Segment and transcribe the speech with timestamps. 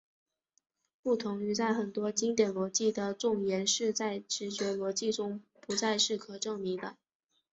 [1.03, 6.97] 不同在于很多经典逻辑的重言式在直觉逻辑中不再是可证明的。